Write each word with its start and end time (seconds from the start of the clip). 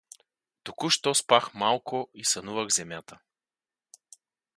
Току-що 0.63 1.13
спах 1.19 1.53
малко 1.53 2.09
и 2.13 2.23
сънувах 2.25 2.69
Земята. 2.71 3.19